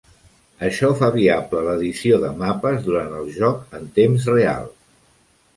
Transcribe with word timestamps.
Això 0.67 0.87
fa 1.01 1.09
viable 1.15 1.61
l'edició 1.67 2.19
de 2.25 2.31
mapes 2.41 2.81
durant 2.89 3.15
el 3.21 3.29
joc 3.39 3.79
en 3.81 3.87
temps 4.01 4.27
real. 4.37 4.71